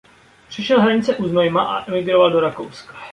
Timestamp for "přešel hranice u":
0.47-1.27